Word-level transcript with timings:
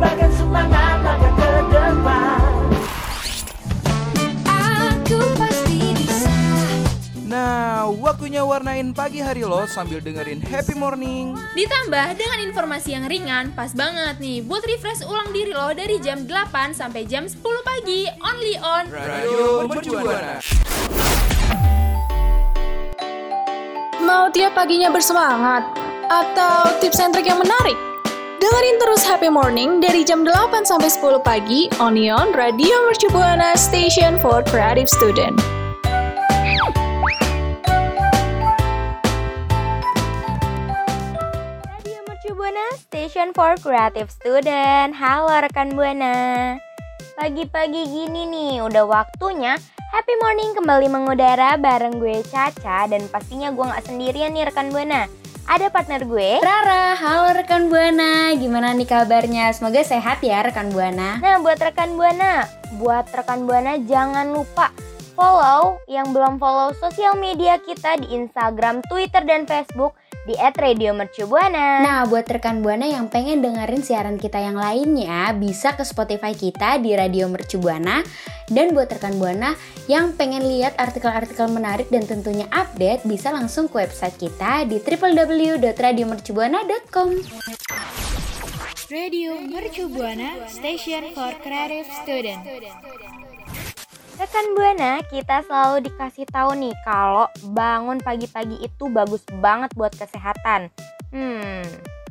Sebagai 0.00 0.32
semangat 0.32 0.96
langkah 1.04 1.28
ke 1.36 1.50
depan 1.68 1.92
Aku 4.48 5.20
pasti 5.36 5.92
bisa. 5.92 6.32
Nah, 7.28 7.84
waktunya 8.00 8.40
warnain 8.40 8.96
pagi 8.96 9.20
hari 9.20 9.44
lo 9.44 9.68
sambil 9.68 10.00
dengerin 10.00 10.40
happy 10.40 10.72
morning. 10.72 11.36
Ditambah 11.52 12.16
dengan 12.16 12.48
informasi 12.48 12.96
yang 12.96 13.12
ringan, 13.12 13.52
pas 13.52 13.76
banget 13.76 14.16
nih 14.24 14.40
buat 14.40 14.64
refresh 14.64 15.04
ulang 15.04 15.36
diri 15.36 15.52
lo 15.52 15.68
dari 15.76 16.00
jam 16.00 16.24
8 16.24 16.72
sampai 16.72 17.04
jam 17.04 17.28
10 17.28 17.36
pagi, 17.60 18.08
only 18.24 18.56
on 18.56 18.88
Radio 18.88 19.68
Mercubuana. 19.68 20.40
Mau 24.00 24.32
tiap 24.32 24.56
paginya 24.56 24.88
bersemangat? 24.88 25.76
Atau 26.08 26.80
tips 26.80 27.04
and 27.04 27.12
trick 27.12 27.28
yang 27.28 27.36
menarik? 27.36 27.89
Dengerin 28.40 28.80
terus 28.80 29.04
Happy 29.04 29.28
Morning 29.28 29.84
dari 29.84 30.00
jam 30.00 30.24
8 30.24 30.64
sampai 30.64 30.88
10 30.88 31.20
pagi 31.20 31.68
only 31.76 32.08
on 32.08 32.32
Radio 32.32 32.72
Mercu 32.88 33.12
Buana 33.12 33.52
Station 33.52 34.16
for 34.24 34.40
Creative 34.48 34.88
Student. 34.88 35.36
Radio 41.68 42.00
Mercu 42.08 42.32
Buana, 42.32 42.64
Station 42.80 43.36
for 43.36 43.60
Creative 43.60 44.08
Student. 44.08 44.96
Halo 44.96 45.36
rekan 45.44 45.76
Buana. 45.76 46.56
Pagi-pagi 47.20 47.92
gini 47.92 48.24
nih, 48.24 48.64
udah 48.64 48.88
waktunya 48.88 49.60
Happy 49.92 50.16
Morning 50.16 50.56
kembali 50.56 50.88
mengudara 50.88 51.60
bareng 51.60 52.00
gue 52.00 52.24
Caca 52.24 52.88
dan 52.88 53.04
pastinya 53.12 53.52
gue 53.52 53.68
nggak 53.68 53.84
sendirian 53.84 54.32
nih 54.32 54.48
rekan 54.48 54.72
Buana. 54.72 55.04
Ada 55.50 55.66
partner 55.66 56.06
gue. 56.06 56.38
Rara, 56.46 56.94
halo 56.94 57.34
rekan 57.34 57.66
Buana, 57.66 58.30
gimana 58.38 58.70
nih 58.70 58.86
kabarnya? 58.86 59.50
Semoga 59.50 59.82
sehat 59.82 60.22
ya 60.22 60.46
rekan 60.46 60.70
Buana. 60.70 61.18
Nah, 61.18 61.42
buat 61.42 61.58
rekan 61.58 61.98
Buana, 61.98 62.46
buat 62.78 63.10
rekan 63.10 63.50
Buana 63.50 63.74
jangan 63.82 64.30
lupa 64.30 64.70
follow 65.18 65.82
yang 65.90 66.14
belum 66.14 66.38
follow 66.38 66.70
sosial 66.78 67.18
media 67.18 67.58
kita 67.58 67.98
di 67.98 68.14
Instagram, 68.14 68.78
Twitter, 68.86 69.26
dan 69.26 69.42
Facebook 69.42 69.98
di 70.28 70.36
@radiomercubuana. 70.36 71.80
Nah, 71.80 72.04
buat 72.04 72.28
rekan 72.28 72.60
Buana 72.60 72.84
yang 72.84 73.08
pengen 73.08 73.40
dengerin 73.40 73.80
siaran 73.80 74.20
kita 74.20 74.36
yang 74.36 74.52
lainnya, 74.56 75.32
bisa 75.32 75.72
ke 75.72 75.84
Spotify 75.86 76.36
kita 76.36 76.76
di 76.82 76.92
Radio 76.92 77.24
Mercu 77.28 77.56
Buana. 77.56 78.04
Dan 78.50 78.74
buat 78.74 78.90
rekan 78.90 79.14
Buana 79.16 79.54
yang 79.86 80.12
pengen 80.18 80.42
lihat 80.44 80.74
artikel-artikel 80.76 81.48
menarik 81.48 81.88
dan 81.88 82.04
tentunya 82.04 82.44
update, 82.50 83.06
bisa 83.06 83.30
langsung 83.30 83.70
ke 83.70 83.86
website 83.86 84.18
kita 84.18 84.66
di 84.66 84.82
www.radiomercubuana.com. 84.82 87.08
Radio 88.90 89.38
Mercu 89.38 89.86
Buana 89.86 90.50
Station 90.50 91.14
for 91.14 91.30
Creative 91.38 91.86
Student. 92.02 92.42
Rekan 94.20 94.52
Buana, 94.52 95.00
kita 95.08 95.40
selalu 95.48 95.88
dikasih 95.88 96.28
tahu 96.28 96.52
nih 96.52 96.76
kalau 96.84 97.24
bangun 97.56 97.96
pagi-pagi 98.04 98.60
itu 98.60 98.92
bagus 98.92 99.24
banget 99.40 99.72
buat 99.72 99.96
kesehatan. 99.96 100.68
Hmm, 101.08 101.64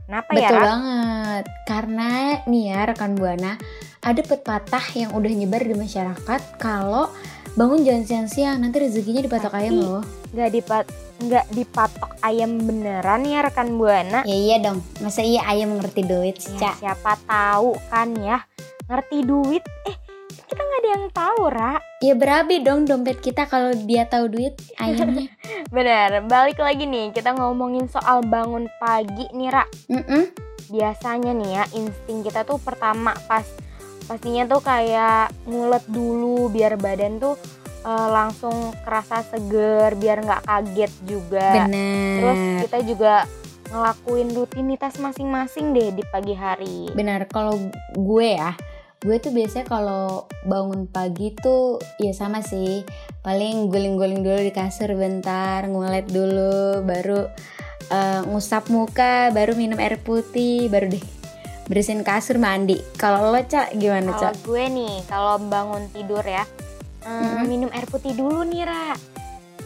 kenapa 0.09 0.33
ya? 0.33 0.49
Betul 0.49 0.57
banget. 0.57 1.43
Karena 1.69 2.09
nih 2.49 2.63
ya 2.73 2.79
rekan 2.89 3.13
Buana, 3.13 3.61
ada 4.01 4.21
pepatah 4.25 4.81
yang 4.97 5.13
udah 5.13 5.29
nyebar 5.29 5.61
di 5.61 5.77
masyarakat 5.77 6.41
kalau 6.57 7.13
bangun 7.53 7.85
jangan 7.85 8.01
siang-siang, 8.09 8.57
nanti 8.57 8.89
rezekinya 8.89 9.21
dipatok 9.21 9.53
Pasti. 9.53 9.69
ayam 9.69 9.77
loh. 9.77 10.01
Nggak 10.33 10.49
dipat 10.49 10.85
nggak 11.29 11.45
dipatok 11.53 12.11
ayam 12.25 12.57
beneran 12.57 13.21
ya 13.21 13.45
rekan 13.45 13.77
Buana. 13.77 14.25
Ya 14.25 14.33
iya 14.33 14.57
dong, 14.57 14.81
masa 14.97 15.21
iya 15.21 15.45
ayam 15.45 15.77
ngerti 15.77 16.01
duit 16.09 16.41
sih, 16.41 16.57
Ya, 16.57 16.73
siapa 16.73 17.21
tahu 17.29 17.77
kan 17.93 18.17
ya 18.17 18.41
ngerti 18.89 19.29
duit. 19.29 19.61
Eh, 19.85 20.08
kita 20.29 20.61
nggak 20.61 20.79
ada 20.79 20.89
yang 20.89 21.05
tahu, 21.09 21.41
Ra. 21.49 21.73
Ya 21.99 22.13
berabi 22.15 22.61
dong 22.63 22.85
dompet 22.85 23.19
kita 23.19 23.43
kalau 23.45 23.75
dia 23.85 24.07
tahu 24.07 24.29
duit 24.29 24.55
ayamnya. 24.77 25.27
Bener, 25.75 26.23
balik 26.25 26.57
lagi 26.57 26.85
nih 26.85 27.11
kita 27.11 27.35
ngomongin 27.35 27.89
soal 27.89 28.23
bangun 28.23 28.69
pagi 28.77 29.27
nih, 29.33 29.49
Ra. 29.49 29.65
Mm-mm. 29.89 30.23
biasanya 30.69 31.33
nih 31.33 31.49
ya 31.49 31.63
insting 31.73 32.21
kita 32.21 32.45
tuh 32.45 32.61
pertama 32.61 33.17
pas 33.25 33.41
pastinya 34.05 34.45
tuh 34.45 34.61
kayak 34.61 35.33
ngulet 35.49 35.81
dulu 35.89 36.45
biar 36.53 36.77
badan 36.77 37.17
tuh 37.17 37.41
eh, 37.81 38.07
langsung 38.13 38.53
kerasa 38.85 39.25
seger 39.25 39.97
biar 39.97 40.21
nggak 40.21 40.45
kaget 40.45 40.93
juga 41.09 41.65
Bener. 41.65 42.21
terus 42.21 42.39
kita 42.69 42.77
juga 42.85 43.13
ngelakuin 43.69 44.29
rutinitas 44.33 44.97
masing-masing 45.01 45.73
deh 45.73 45.89
di 45.89 46.05
pagi 46.09 46.37
hari 46.37 46.89
Benar, 46.93 47.25
kalau 47.29 47.57
gue 47.97 48.29
ya, 48.37 48.53
gue 48.99 49.15
tuh 49.23 49.31
biasanya 49.31 49.65
kalau 49.67 50.27
bangun 50.43 50.83
pagi 50.91 51.31
tuh 51.39 51.79
ya 52.03 52.11
sama 52.11 52.43
sih. 52.43 52.83
Paling 53.23 53.71
guling-guling 53.71 54.23
dulu 54.23 54.39
di 54.43 54.51
kasur 54.51 54.91
bentar, 54.95 55.63
ngulet 55.67 56.07
dulu, 56.07 56.83
baru 56.83 57.27
eh, 57.91 58.21
ngusap 58.27 58.67
muka, 58.67 59.31
baru 59.31 59.55
minum 59.55 59.79
air 59.79 59.99
putih, 59.99 60.67
baru 60.67 60.91
deh 60.91 61.05
bersihin 61.69 62.01
kasur 62.01 62.41
mandi. 62.41 62.81
Kalau 62.97 63.29
lo 63.29 63.39
cak 63.45 63.77
gimana 63.77 64.09
kalau 64.17 64.33
cak? 64.33 64.33
gue 64.41 64.63
nih 64.73 64.95
kalau 65.05 65.37
bangun 65.37 65.85
tidur 65.93 66.25
ya 66.25 66.41
eh, 67.05 67.07
Mm-mm. 67.07 67.45
minum 67.45 67.69
air 67.69 67.85
putih 67.85 68.17
dulu 68.17 68.41
nih 68.41 68.65
Ra 68.65 68.97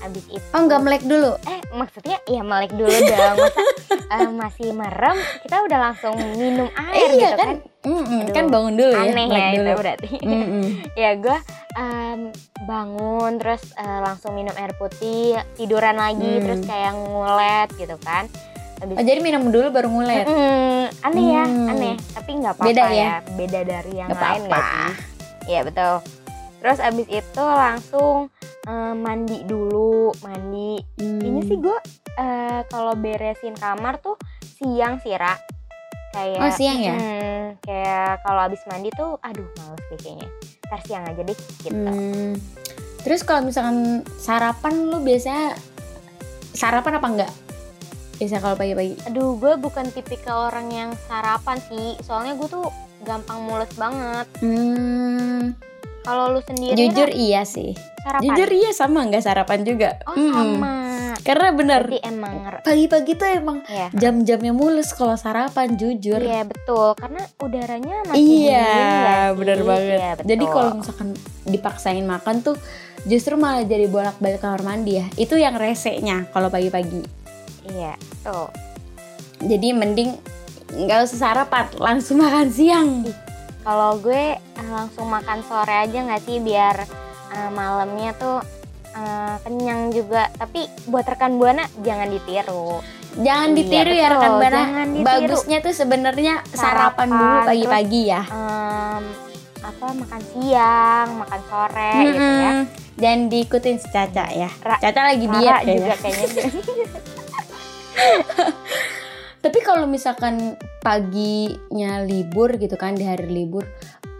abis 0.03 0.25
itu 0.29 0.45
Oh 0.51 0.61
nggak 0.61 0.81
melek 0.81 1.03
dulu? 1.03 1.31
eh 1.43 1.59
maksudnya 1.71 2.17
ya 2.25 2.41
melek 2.41 2.71
dulu 2.71 2.91
dong 2.91 3.37
masa 3.39 3.61
eh, 4.15 4.29
masih 4.29 4.69
merem 4.71 5.15
kita 5.39 5.55
udah 5.61 5.79
langsung 5.81 6.15
minum 6.33 6.67
air 6.69 7.09
iya 7.09 7.29
gitu 7.29 7.35
kan, 7.35 7.47
kan 7.47 7.57
Mm-mm, 7.83 8.19
Aduh, 8.21 8.31
kan 8.31 8.45
bangun 8.47 8.73
dulu 8.73 8.91
ya, 8.93 9.03
aneh 9.05 9.27
ya 9.27 9.47
dulu. 9.53 9.63
itu 9.65 9.73
berarti 9.77 10.09
Mm-mm. 10.21 10.65
ya 11.01 11.09
gue 11.15 11.37
em, 11.73 12.19
bangun 12.63 13.31
terus 13.37 13.63
eh, 13.73 13.99
langsung 13.99 14.31
minum 14.33 14.53
air 14.53 14.71
putih 14.73 15.35
tiduran 15.53 15.95
lagi 15.95 16.23
Hmm. 16.33 16.43
terus 16.43 16.61
kayak 16.63 16.93
ngulet 16.93 17.69
gitu 17.73 17.95
kan 17.99 18.27
Oh, 18.83 18.99
jadi 18.99 19.15
minum 19.17 19.47
dulu 19.47 19.71
baru 19.71 19.87
ngulet. 19.87 20.27
Mm, 20.27 20.91
aneh 21.01 21.25
ya 21.25 21.43
Hmm. 21.45 21.71
aneh 21.71 21.95
tapi 22.11 22.35
nggak 22.35 22.51
apa-apa 22.53 22.67
Beda 22.67 22.83
ya. 22.85 22.91
ya? 22.91 23.13
beda 23.31 23.59
dari 23.63 23.91
yang 23.95 24.09
Nggak 24.09 24.19
lain 24.21 24.41
nggak 24.41 24.51
apa-apa. 24.53 24.75
sih 24.83 24.91
Iya 25.45 25.59
betul 25.63 25.93
terus 26.59 26.79
abis 26.79 27.07
itu 27.09 27.43
langsung 27.43 28.17
eh, 28.63 28.93
mandi 28.93 29.43
dulu 29.43 30.11
mandi 30.19 30.79
Hmm. 30.97 31.21
ini 31.21 31.39
sih 31.43 31.57
gue 31.57 31.77
eh, 32.15 32.61
kalau 32.67 32.93
beresin 32.93 33.53
kamar 33.53 33.97
tuh 33.97 34.15
siang 34.53 34.97
sih 34.97 35.13
Ra 35.13 35.35
kayak 36.09 36.39
Oh, 36.39 36.51
siang 36.51 36.77
ya? 36.77 36.93
mm, 36.93 37.43
kayak 37.59 38.21
kalau 38.21 38.41
abis 38.43 38.61
mandi 38.65 38.89
tuh 38.91 39.17
aduh 39.19 39.47
males 39.57 39.81
deh 39.87 39.97
kayaknya 39.97 40.29
ntar 40.63 40.79
siang 40.81 41.03
aja 41.03 41.21
deh 41.21 41.37
gitu 41.59 41.73
Hmm. 41.73 42.33
Terus 43.01 43.19
kalau 43.21 43.43
misalkan 43.43 43.99
sarapan 44.15 44.87
lu 44.87 44.99
biasanya 44.99 45.59
sarapan 46.49 46.93
apa 46.95 47.07
enggak? 47.09 47.31
Biasa 48.15 48.39
kalau 48.39 48.55
pagi-pagi. 48.55 48.95
aduh 49.03 49.35
gue 49.35 49.53
bukan 49.57 49.89
tipikal 49.89 50.47
orang 50.47 50.69
yang 50.69 50.89
sarapan 51.03 51.59
sih 51.61 51.99
soalnya 51.99 52.33
gue 52.33 52.47
tuh 52.47 52.63
gampang 53.01 53.43
mules 53.43 53.67
banget 53.73 54.23
Hmm, 54.39 55.51
kalau 56.03 56.35
lu 56.35 56.41
sendiri 56.43 56.75
jujur 56.77 57.07
Ra, 57.07 57.15
iya 57.15 57.41
sih. 57.43 57.71
sarapan 58.03 58.23
Jujur 58.27 58.49
iya 58.51 58.71
sama 58.71 58.99
enggak 59.01 59.23
sarapan 59.23 59.59
juga. 59.63 59.89
oh 60.03 60.13
Hmm. 60.13 60.33
sama 60.33 60.73
Karena 61.23 61.55
bener 61.55 61.81
berarti 61.87 61.99
emang 62.03 62.33
pagi-pagi 62.59 63.11
tuh 63.15 63.29
emang 63.31 63.57
ya 63.65 63.87
jam-jamnya 63.95 64.51
mules 64.51 64.91
kalau 64.91 65.15
sarapan 65.15 65.73
jujur. 65.73 66.19
Iya 66.19 66.43
betul 66.43 66.91
karena 66.93 67.23
udaranya 67.39 67.95
masih 68.03 68.19
dingin 68.19 68.43
Iya, 68.43 68.67
nggak 68.67 69.23
sih? 69.23 69.37
bener 69.39 69.59
banget. 69.63 69.87
Iya, 69.95 70.11
betul. 70.13 70.27
Jadi 70.27 70.45
kalau 70.45 70.69
misalkan 70.75 71.09
dipaksain 71.45 72.03
makan 72.03 72.35
tuh 72.43 72.55
justru 73.03 73.33
malah 73.35 73.63
jadi 73.63 73.87
bolak-balik 73.87 74.39
kamar 74.39 74.61
mandi 74.61 74.99
ya. 74.99 75.07
Itu 75.15 75.39
yang 75.39 75.55
resenya 75.55 76.27
kalau 76.29 76.47
pagi-pagi. 76.47 77.03
iya 77.63 77.95
tuh 78.19 78.51
Jadi 79.39 79.71
mending 79.71 80.11
nggak 80.73 80.99
usah 81.03 81.17
sarapan, 81.21 81.71
langsung 81.77 82.19
makan 82.19 82.47
siang. 82.49 83.07
Kalau 83.63 83.95
gue 83.97 84.23
eh, 84.35 84.69
langsung 84.69 85.07
makan 85.07 85.39
sore 85.41 85.73
aja 85.79 85.97
nggak 85.97 86.21
sih 86.21 86.37
biar 86.37 86.83
eh, 87.31 87.49
malamnya 87.49 88.11
tuh 88.13 88.43
eh, 88.91 89.35
kenyang 89.41 89.89
juga. 89.89 90.27
Tapi 90.33 90.67
buat 90.85 91.03
rekan 91.03 91.35
buana 91.35 91.63
jangan 91.79 92.07
ditiru. 92.07 92.83
Jangan 93.13 93.49
Iya, 93.49 93.57
ditiru 93.57 93.91
ya 93.93 94.07
betul. 94.09 94.13
rekan 94.17 94.31
buana. 94.33 94.61
Bagusnya 95.01 95.57
tuh 95.59 95.71
sebenarnya 95.71 96.33
sarapan, 96.45 97.07
Sarapan, 97.07 97.07
dulu 97.09 97.37
pagi-pagi 97.45 98.01
ya. 98.05 98.21
Em, 98.25 99.03
apa 99.63 99.85
makan 99.95 100.21
siang, 100.27 101.07
makan 101.17 101.41
sore 101.47 101.93
gitu 102.09 102.31
ya. 102.37 102.51
Dan 102.93 103.17
diikutin 103.25 103.77
si 103.77 103.87
Caca 103.87 104.27
ya. 104.29 104.49
Ra- 104.59 104.77
Caca 104.77 105.01
lagi 105.07 105.25
Rara 105.25 105.61
diet 105.61 105.79
juga 105.79 105.95
kayaknya. 105.97 106.43
Tapi 109.43 109.59
kalau 109.59 109.83
misalkan 109.83 110.55
paginya 110.79 111.99
libur 112.07 112.55
gitu 112.55 112.79
kan 112.79 112.95
di 112.95 113.03
hari 113.03 113.27
libur, 113.27 113.67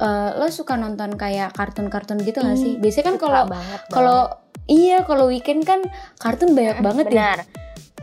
eh, 0.04 0.30
lo 0.36 0.52
suka 0.52 0.76
nonton 0.76 1.16
kayak 1.16 1.56
kartun-kartun 1.56 2.20
gitu 2.28 2.44
gak 2.44 2.60
sih? 2.60 2.76
Biasanya 2.76 3.06
kan 3.08 3.18
kalau 3.18 3.44
kalau 3.88 4.22
iya 4.68 5.08
kalau 5.08 5.32
weekend 5.32 5.64
kan 5.64 5.80
kartun 6.20 6.52
banyak 6.52 6.84
banget 6.84 7.08
ya. 7.08 7.12
Benar. 7.16 7.38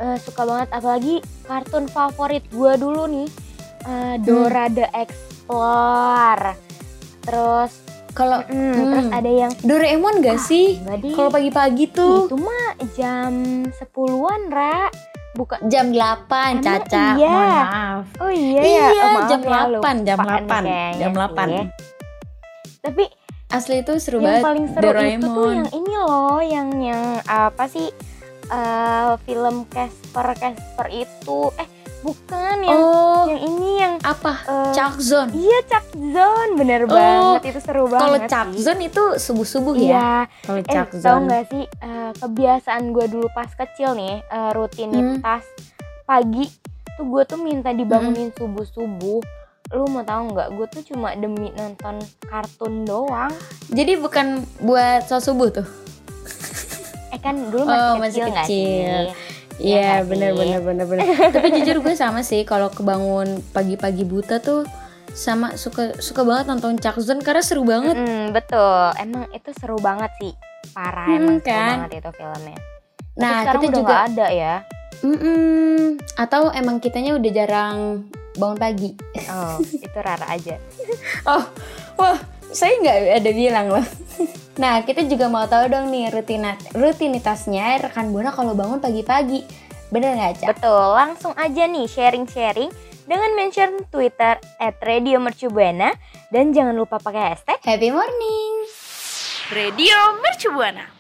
Eh, 0.01 0.17
suka 0.17 0.49
banget 0.49 0.69
apalagi 0.73 1.15
kartun 1.45 1.85
favorit 1.93 2.45
gua 2.49 2.81
dulu 2.81 3.05
nih. 3.05 3.29
eh, 3.81 4.17
Dora 4.21 4.69
the 4.73 4.89
Explorer. 4.93 6.57
Terus 7.25 7.73
Kalau 8.11 8.43
mm, 8.43 8.51
hmm. 8.51 8.91
terus 8.91 9.07
ada 9.15 9.31
yang 9.31 9.53
Doraemon 9.63 10.19
gak 10.19 10.43
sih? 10.43 10.83
enggak 10.83 10.99
di 10.99 11.11
Kalau 11.15 11.31
pagi-pagi 11.31 11.85
tuh 11.95 12.27
itu 12.27 12.37
mah 12.43 12.75
jam 12.99 13.63
10-an, 13.71 14.41
Ra. 14.51 14.91
Bukan 15.33 15.59
jam 15.67 15.87
8 15.89 15.95
Emang 15.95 16.59
Caca, 16.61 17.05
iya? 17.15 17.31
mohon 17.31 17.49
maaf. 17.55 18.05
Oh 18.19 18.31
iya, 18.31 18.61
Iya, 18.61 18.87
ya. 18.89 19.01
Oh, 19.01 19.11
maaf 19.13 19.29
jam 19.29 19.41
ya, 19.41 19.49
8, 19.73 19.97
jam 20.03 20.19
lupaan 20.19 20.43
8, 20.43 20.51
kayaknya 20.61 20.99
jam 20.99 21.11
sih 21.11 21.21
8. 21.21 21.49
ya. 21.49 21.65
Tapi 22.81 23.05
Asli 23.51 23.77
itu 23.79 23.93
seru 23.99 24.19
yang 24.19 24.27
banget 24.31 24.43
paling 24.45 24.67
seru 24.69 24.83
Doraemon. 24.85 25.19
itu 25.19 25.29
tuh 25.33 25.51
yang 25.53 25.71
ini 25.73 25.93
loh, 25.97 26.39
yang 26.41 26.69
yang 26.81 27.03
apa 27.25 27.65
sih 27.67 27.87
eh, 28.49 29.13
film 29.21 29.67
Casper 29.67 30.27
Casper 30.33 30.87
itu 30.89 31.41
eh 31.57 31.67
bukan 32.01 32.57
yang 32.61 32.81
oh, 32.81 33.25
yang 33.27 33.41
ini 33.43 33.69
yang 33.79 33.95
apa? 34.01 34.33
eh, 34.43 34.73
Chuck 34.73 34.97
Zone. 34.99 35.31
iya 35.31 35.59
Chuck 35.65 35.85
Zone 35.93 36.53
bener 36.55 36.81
Oh, 36.83 36.91
banget 36.91 37.53
itu 37.53 37.61
seru 37.61 37.85
banget 37.87 38.01
Kalau 38.01 38.19
Chuck 38.27 38.49
sih. 38.51 38.63
Zone 38.63 38.83
itu 38.83 39.05
subuh-subuh 39.19 39.75
ya. 39.75 39.85
iya 39.85 40.11
Kalau 40.41 40.59
eh 40.59 40.65
Chuck 40.67 40.89
tau 40.91 40.99
Zone. 40.99 41.25
nggak 41.27 41.45
sih 41.47 41.65
eh, 41.67 42.11
kebiasaan 42.15 42.83
gue 42.91 43.07
dulu 43.07 43.29
pas 43.31 43.51
kecil 43.51 43.93
nih 43.95 44.21
eh, 44.23 44.51
rutinitas 44.51 45.45
pagi 46.03 46.49
tuh 46.95 47.05
gue 47.07 47.23
tuh 47.25 47.39
minta 47.39 47.71
dibangunin 47.71 48.33
subuh 48.33 48.65
subuh 48.65 49.21
lu 49.71 49.85
mau 49.87 50.03
tahu 50.03 50.33
nggak 50.33 50.49
gue 50.51 50.67
tuh 50.69 50.83
cuma 50.85 51.15
demi 51.15 51.53
nonton 51.53 52.01
kartun 52.25 52.83
doang 52.83 53.31
Jadi 53.69 53.95
bukan 53.97 54.27
buat 54.59 55.05
sholat 55.05 55.23
subuh 55.23 55.49
tuh. 55.53 55.69
eh 57.09 57.19
kan 57.19 57.35
dulu 57.45 57.63
masih 57.65 57.71
Oh, 57.71 57.93
kecil 57.93 58.01
masih 58.01 58.21
nggak 58.25 58.47
sih 58.47 58.65
kecil. 58.67 59.05
Iya 59.61 60.01
nggak 60.01 60.05
bener 60.07 60.31
bener 60.33 60.61
bener 60.61 60.85
bener. 60.87 61.05
Tapi 61.35 61.49
jujur 61.55 61.77
gue 61.81 61.95
sama 61.95 62.21
sih 62.21 62.43
kalau 62.43 62.69
kebangun 62.69 63.45
pagi-pagi 63.51 64.03
buta 64.03 64.39
tuh 64.39 64.65
sama 65.11 65.53
suka 65.55 65.99
suka 65.99 66.23
banget 66.23 66.47
nonton 66.47 66.77
Chuck 66.77 66.97
Zone 66.99 67.21
karena 67.21 67.41
seru 67.41 67.63
banget. 67.63 67.93
Mm, 67.93 68.31
betul 68.31 68.95
emang 68.97 69.29
itu 69.31 69.51
seru 69.53 69.77
banget 69.77 70.09
sih 70.17 70.33
parah 70.71 71.05
Hmm, 71.05 71.19
emang 71.19 71.37
seru 71.39 71.51
kan? 71.51 71.69
banget 71.79 71.91
itu 71.99 72.11
filmnya 72.15 72.59
Tapi 73.11 73.19
Nah, 73.19 73.37
sekarang 73.39 73.61
kita 73.61 73.69
udah 73.69 73.81
juga 73.81 73.95
ada 74.03 74.27
ya 74.31 74.55
Mm-mm. 75.01 75.97
atau 76.15 76.43
emang 76.51 76.77
kitanya 76.79 77.13
udah 77.13 77.31
jarang 77.31 77.79
bangun 78.33 78.57
pagi. 78.57 78.91
oh 79.27 79.59
itu 79.85 79.99
rara 79.99 80.27
aja 80.27 80.57
Oh, 81.23 81.43
wah, 81.97 82.17
saya 82.49 82.77
nggak 82.77 82.97
ada 83.19 83.31
bilang 83.31 83.67
loh. 83.69 83.85
Nah, 84.61 84.85
kita 84.85 85.09
juga 85.09 85.33
mau 85.33 85.49
tahu 85.49 85.73
dong 85.73 85.89
nih 85.89 86.13
rutinat 86.13 86.61
rutinitasnya 86.77 87.81
rekan 87.81 88.13
buana 88.13 88.29
kalau 88.29 88.53
bangun 88.53 88.77
pagi-pagi. 88.77 89.49
Bener 89.89 90.13
nggak, 90.13 90.37
Cak? 90.37 90.49
Betul, 90.61 90.85
langsung 90.93 91.33
aja 91.33 91.65
nih 91.65 91.89
sharing-sharing 91.89 92.69
dengan 93.09 93.33
mention 93.41 93.81
Twitter 93.89 94.37
at 94.61 94.77
Radio 94.85 95.17
Mercubuana 95.17 95.97
dan 96.29 96.53
jangan 96.53 96.77
lupa 96.77 97.01
pakai 97.01 97.33
hashtag 97.33 97.57
Happy 97.65 97.89
morning. 97.89 98.53
Radio 99.49 99.97
Mercubuana. 100.21 101.00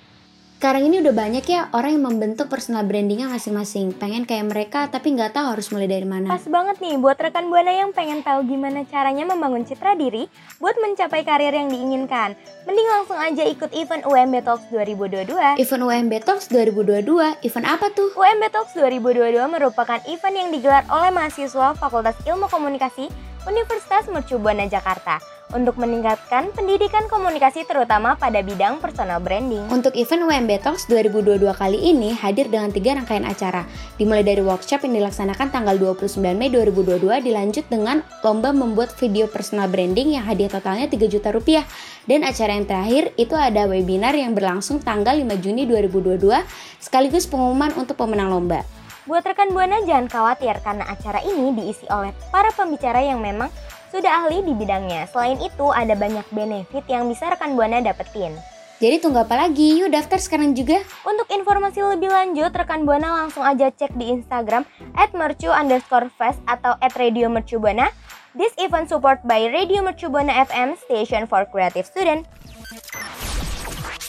Sekarang 0.60 0.92
ini 0.92 1.00
udah 1.00 1.16
banyak 1.16 1.40
ya 1.48 1.72
orang 1.72 1.96
yang 1.96 2.04
membentuk 2.04 2.52
personal 2.52 2.84
brandingnya 2.84 3.32
masing-masing. 3.32 3.96
Pengen 3.96 4.28
kayak 4.28 4.44
mereka 4.44 4.92
tapi 4.92 5.16
nggak 5.16 5.32
tahu 5.32 5.56
harus 5.56 5.72
mulai 5.72 5.88
dari 5.88 6.04
mana. 6.04 6.28
Pas 6.28 6.44
banget 6.44 6.84
nih 6.84 7.00
buat 7.00 7.16
rekan 7.16 7.48
Buana 7.48 7.72
yang 7.72 7.96
pengen 7.96 8.20
tahu 8.20 8.44
gimana 8.44 8.84
caranya 8.84 9.24
membangun 9.24 9.64
citra 9.64 9.96
diri 9.96 10.28
buat 10.60 10.76
mencapai 10.76 11.24
karir 11.24 11.56
yang 11.56 11.72
diinginkan. 11.72 12.36
Mending 12.68 12.88
langsung 12.92 13.16
aja 13.16 13.40
ikut 13.48 13.72
event 13.72 14.04
UMB 14.04 14.34
Talks 14.44 14.68
2022. 14.68 15.32
Event 15.64 15.82
UMB 15.88 16.12
Talks 16.28 16.46
2022, 16.52 17.40
event 17.40 17.64
apa 17.64 17.88
tuh? 17.96 18.12
UMB 18.12 18.44
Talks 18.52 18.76
2022 18.76 19.40
merupakan 19.48 19.96
event 20.12 20.36
yang 20.36 20.52
digelar 20.52 20.84
oleh 20.92 21.08
mahasiswa 21.08 21.72
Fakultas 21.72 22.20
Ilmu 22.28 22.52
Komunikasi 22.52 23.08
Universitas 23.48 24.04
Mercubuana 24.12 24.68
Jakarta 24.68 25.16
untuk 25.50 25.82
meningkatkan 25.82 26.54
pendidikan 26.54 27.10
komunikasi 27.10 27.66
terutama 27.66 28.14
pada 28.14 28.38
bidang 28.44 28.78
personal 28.78 29.18
branding. 29.18 29.66
Untuk 29.66 29.96
event 29.98 30.22
UMB 30.28 30.50
Talks 30.62 30.86
2022 30.86 31.42
kali 31.50 31.78
ini 31.90 32.14
hadir 32.14 32.46
dengan 32.46 32.70
tiga 32.70 32.94
rangkaian 32.94 33.26
acara. 33.26 33.66
Dimulai 33.98 34.22
dari 34.22 34.44
workshop 34.44 34.86
yang 34.86 35.02
dilaksanakan 35.02 35.50
tanggal 35.50 35.74
29 35.74 36.22
Mei 36.38 36.52
2022 36.54 37.26
dilanjut 37.26 37.66
dengan 37.66 38.06
lomba 38.22 38.54
membuat 38.54 38.94
video 38.94 39.26
personal 39.26 39.66
branding 39.66 40.14
yang 40.14 40.24
hadiah 40.24 40.50
totalnya 40.50 40.86
3 40.86 40.96
juta 41.10 41.34
rupiah. 41.34 41.64
Dan 42.06 42.22
acara 42.22 42.54
yang 42.54 42.66
terakhir 42.66 43.10
itu 43.18 43.34
ada 43.34 43.66
webinar 43.66 44.14
yang 44.14 44.32
berlangsung 44.38 44.78
tanggal 44.78 45.18
5 45.18 45.26
Juni 45.42 45.66
2022 45.66 46.30
sekaligus 46.78 47.26
pengumuman 47.26 47.74
untuk 47.74 47.98
pemenang 47.98 48.30
lomba. 48.30 48.62
Buat 49.10 49.26
rekan 49.26 49.50
Buana 49.50 49.82
jangan 49.82 50.06
khawatir 50.06 50.54
karena 50.62 50.86
acara 50.86 51.18
ini 51.26 51.50
diisi 51.50 51.82
oleh 51.90 52.14
para 52.30 52.54
pembicara 52.54 53.02
yang 53.02 53.18
memang 53.18 53.50
sudah 53.90 54.22
ahli 54.22 54.38
di 54.46 54.54
bidangnya. 54.54 55.10
Selain 55.10 55.34
itu 55.42 55.66
ada 55.74 55.98
banyak 55.98 56.22
benefit 56.30 56.86
yang 56.86 57.10
bisa 57.10 57.26
rekan 57.26 57.58
Buana 57.58 57.82
dapetin. 57.82 58.38
Jadi 58.78 59.02
tunggu 59.02 59.26
apa 59.26 59.34
lagi? 59.34 59.82
Yuk 59.82 59.90
daftar 59.90 60.22
sekarang 60.22 60.54
juga. 60.54 60.78
Untuk 61.02 61.26
informasi 61.26 61.82
lebih 61.82 62.06
lanjut, 62.06 62.54
rekan 62.54 62.86
Buana 62.86 63.26
langsung 63.26 63.42
aja 63.42 63.74
cek 63.74 63.98
di 63.98 64.14
Instagram 64.14 64.62
at 64.94 65.10
mercu 65.10 65.50
underscore 65.50 66.06
fest 66.14 66.38
atau 66.46 66.78
at 66.78 66.94
radio 66.94 67.26
mercubuana. 67.26 67.90
This 68.38 68.54
event 68.62 68.94
support 68.94 69.26
by 69.26 69.50
Radio 69.50 69.82
Mercubuana 69.82 70.46
FM, 70.46 70.78
Station 70.78 71.26
for 71.26 71.42
Creative 71.50 71.82
Student. 71.82 72.30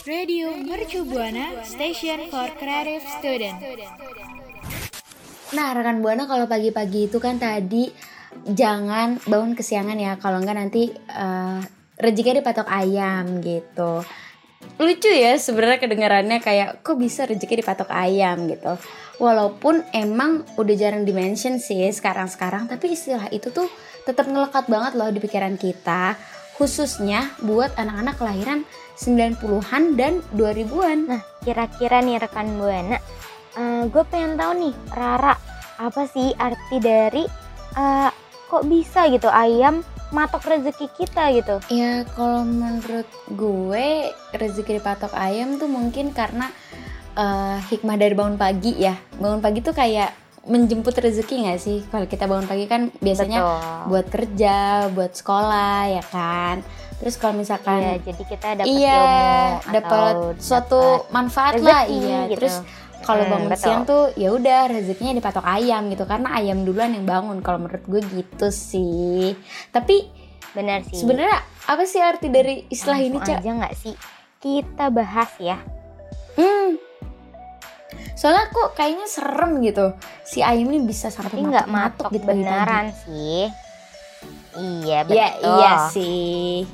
Radio 0.06 0.54
Mercubuana, 0.62 1.58
Station 1.66 2.30
for 2.30 2.46
Creative 2.54 3.02
Student. 3.18 3.58
Nah, 5.52 5.76
rekan 5.76 6.00
Buana 6.00 6.24
kalau 6.24 6.48
pagi-pagi 6.48 7.12
itu 7.12 7.20
kan 7.20 7.36
tadi 7.36 7.92
jangan 8.48 9.20
bangun 9.28 9.52
kesiangan 9.52 10.00
ya, 10.00 10.16
kalau 10.16 10.40
enggak 10.40 10.56
nanti 10.56 10.88
eh, 10.92 11.60
rezekinya 12.00 12.40
dipatok 12.40 12.68
ayam 12.72 13.44
gitu. 13.44 14.00
Lucu 14.80 15.10
ya 15.10 15.36
sebenarnya 15.36 15.78
kedengarannya 15.82 16.38
kayak 16.40 16.80
kok 16.80 16.96
bisa 16.96 17.28
rezeki 17.28 17.60
dipatok 17.60 17.92
ayam 17.92 18.48
gitu. 18.48 18.80
Walaupun 19.20 19.84
emang 19.92 20.48
udah 20.56 20.74
jarang 20.74 21.04
dimention 21.04 21.60
sih 21.60 21.84
sekarang-sekarang, 21.92 22.66
tapi 22.66 22.96
istilah 22.96 23.28
itu 23.28 23.52
tuh 23.52 23.68
tetap 24.08 24.26
ngelekat 24.26 24.66
banget 24.72 24.96
loh 24.96 25.12
di 25.12 25.20
pikiran 25.20 25.60
kita, 25.60 26.16
khususnya 26.56 27.30
buat 27.44 27.76
anak-anak 27.76 28.16
kelahiran 28.18 28.64
90-an 28.98 29.82
dan 30.00 30.24
2000-an. 30.34 30.98
Nah, 31.06 31.22
kira-kira 31.44 32.00
nih 32.02 32.18
rekan 32.18 32.56
Buana, 32.56 32.98
gue 33.88 34.04
pengen 34.08 34.38
tahu 34.40 34.52
nih, 34.56 34.74
Rara, 34.92 35.34
apa 35.80 36.02
sih 36.08 36.32
arti 36.36 36.78
dari 36.78 37.24
eh, 37.76 38.10
kok 38.48 38.64
bisa 38.68 39.08
gitu 39.08 39.28
ayam 39.32 39.80
matok 40.12 40.44
rezeki 40.44 40.86
kita 40.92 41.32
gitu? 41.36 41.56
Ya 41.72 42.04
kalau 42.12 42.44
menurut 42.44 43.08
gue 43.32 44.12
rezeki 44.36 44.78
dipatok 44.78 45.16
ayam 45.16 45.56
tuh 45.56 45.68
mungkin 45.68 46.12
karena 46.12 46.52
eh, 47.16 47.58
hikmah 47.72 47.96
dari 47.96 48.12
bangun 48.12 48.36
pagi 48.36 48.76
ya. 48.76 48.96
Bangun 49.16 49.40
pagi 49.40 49.64
tuh 49.64 49.72
kayak 49.72 50.12
menjemput 50.42 50.98
rezeki 50.98 51.46
nggak 51.46 51.60
sih? 51.62 51.78
Kalau 51.88 52.06
kita 52.10 52.26
bangun 52.26 52.50
pagi 52.50 52.66
kan 52.66 52.90
biasanya 52.98 53.40
Betul. 53.40 53.60
buat 53.88 54.06
kerja, 54.10 54.56
buat 54.90 55.12
sekolah 55.14 55.78
ya 55.88 56.04
kan. 56.10 56.56
Terus 57.02 57.14
kalau 57.18 57.34
misalkan 57.34 57.82
Iya, 57.82 57.94
jadi 57.98 58.22
kita 58.30 58.48
dapat 58.62 58.70
iya 58.70 59.02
ilmu 59.02 59.74
dapat 59.74 60.14
suatu 60.38 60.82
dapat 61.02 61.10
manfaat 61.10 61.52
rezeki 61.58 61.66
lah 61.66 61.84
iya. 61.88 62.20
gitu. 62.30 62.38
Terus 62.38 62.56
kalau 63.02 63.22
Hmm, 63.22 63.32
bangun 63.32 63.48
betul. 63.48 63.62
siang 63.62 63.82
tuh 63.82 64.02
ya 64.14 64.28
udah 64.30 64.60
rezekinya 64.66 65.12
dipatok 65.12 65.42
ayam 65.42 65.86
gitu 65.86 66.02
karena 66.02 66.28
ayam 66.32 66.62
duluan 66.62 66.90
yang 66.90 67.04
bangun 67.04 67.38
kalau 67.38 67.58
menurut 67.58 67.82
gue 67.82 68.00
gitu 68.08 68.48
sih. 68.48 69.34
Tapi 69.68 70.08
benar 70.52 70.82
sih. 70.82 70.98
sebenarnya 70.98 71.38
apa 71.64 71.82
sih 71.82 71.98
arti 71.98 72.26
dari 72.26 72.66
istilah 72.66 72.98
ini, 72.98 73.14
Langsung 73.14 73.28
Cak? 73.28 73.40
aja 73.40 73.50
nggak 73.54 73.74
sih 73.74 73.94
kita 74.38 74.84
bahas 74.88 75.30
ya? 75.36 75.58
Hmm. 76.32 76.76
Soalnya 78.12 78.48
kok 78.48 78.72
kayaknya 78.72 79.06
serem 79.06 79.60
gitu. 79.60 79.92
Si 80.22 80.40
ayam 80.40 80.66
ini 80.66 80.82
bisa 80.82 81.08
sampai 81.08 81.32
Tapi 81.32 81.42
nggak 81.44 81.66
matok-matok 81.66 82.08
matok 82.08 82.08
gitu 82.10 82.24
pagi-pagi. 82.24 82.40
beneran 82.40 82.86
sih. 82.98 83.42
Iya 84.52 84.98
betul. 85.02 85.16
Ya 85.16 85.28
iya 85.38 85.72
sih. 85.88 86.68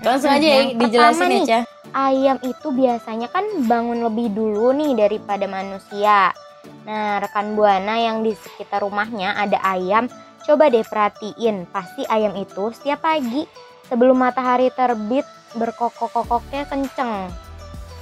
Langsung 0.00 0.30
aja 0.30 0.40
ya 0.42 0.54
Yang 0.54 0.68
dijelasin 0.78 1.20
pertama 1.20 1.34
ya, 1.34 1.46
Cah. 1.46 1.62
Ayam 1.94 2.42
itu 2.42 2.74
biasanya 2.74 3.30
kan 3.30 3.46
bangun 3.70 4.02
lebih 4.02 4.34
dulu 4.34 4.74
nih 4.74 4.98
daripada 4.98 5.46
manusia. 5.46 6.34
Nah, 6.82 7.22
rekan 7.22 7.54
Buana 7.54 8.02
yang 8.02 8.26
di 8.26 8.34
sekitar 8.34 8.82
rumahnya 8.82 9.38
ada 9.38 9.62
ayam, 9.62 10.10
coba 10.42 10.74
deh 10.74 10.82
perhatiin, 10.82 11.70
pasti 11.70 12.02
ayam 12.10 12.34
itu 12.34 12.74
setiap 12.74 13.06
pagi 13.06 13.46
sebelum 13.86 14.18
matahari 14.18 14.74
terbit 14.74 15.22
berkokok-kokoknya 15.54 16.66
kenceng. 16.66 17.30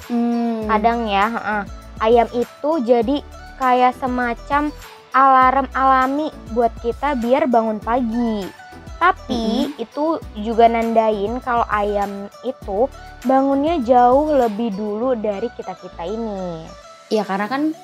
Hmm. 0.08 0.64
Kadang 0.72 1.04
ya, 1.04 1.28
heeh, 1.28 1.62
ayam 2.00 2.28
itu 2.32 2.70
jadi 2.88 3.20
kayak 3.60 3.92
semacam 4.00 4.72
alarm 5.12 5.68
alami 5.76 6.32
buat 6.56 6.72
kita 6.80 7.20
biar 7.20 7.44
bangun 7.44 7.76
pagi. 7.76 8.61
Tapi 9.02 9.74
itu 9.82 10.22
juga 10.38 10.70
nandain 10.70 11.42
kalau 11.42 11.66
ayam 11.66 12.30
itu 12.46 12.86
bangunnya 13.26 13.82
jauh 13.82 14.30
lebih 14.30 14.70
dulu 14.70 15.18
dari 15.18 15.50
kita-kita 15.50 16.06
ini. 16.06 16.62
Ya 17.10 17.26
karena 17.26 17.50
kan 17.50 17.74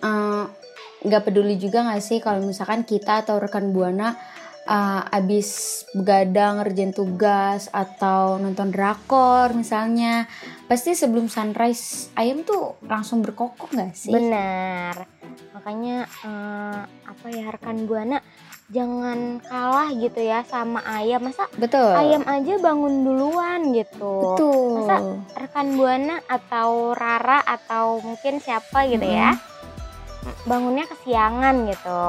eh, 0.00 0.44
nggak 1.04 1.28
peduli 1.28 1.60
juga 1.60 1.84
nggak 1.84 2.00
sih 2.00 2.24
kalau 2.24 2.40
misalkan 2.40 2.88
kita 2.88 3.20
atau 3.20 3.36
rekan 3.36 3.68
buana 3.76 4.16
eh, 4.64 5.02
abis 5.12 5.84
begadang 5.92 6.64
ngerjain 6.64 6.96
tugas 6.96 7.68
atau 7.68 8.40
nonton 8.40 8.72
drakor 8.72 9.52
misalnya 9.52 10.24
pasti 10.64 10.96
sebelum 10.96 11.28
sunrise 11.28 12.08
ayam 12.16 12.48
tuh 12.48 12.80
langsung 12.88 13.20
berkokok 13.20 13.76
nggak 13.76 13.92
sih? 13.92 14.08
Benar. 14.08 15.04
Makanya 15.52 16.08
eh, 16.24 16.80
apa 17.12 17.26
ya 17.28 17.44
rekan 17.52 17.84
buana 17.84 18.24
jangan 18.70 19.38
kalah 19.44 19.90
gitu 19.94 20.20
ya 20.22 20.42
sama 20.46 20.82
ayam. 20.82 21.26
Masa 21.26 21.46
Betul. 21.58 21.94
ayam 21.94 22.22
aja 22.26 22.58
bangun 22.58 23.06
duluan 23.06 23.70
gitu. 23.74 24.34
Betul. 24.34 24.84
Masa 24.84 24.96
rekan 25.38 25.78
buana 25.78 26.22
atau 26.26 26.94
Rara 26.94 27.42
atau 27.44 28.02
mungkin 28.02 28.42
siapa 28.42 28.86
gitu 28.90 29.06
ya 29.06 29.38
bangunnya 30.46 30.86
kesiangan 30.90 31.70
gitu. 31.70 32.00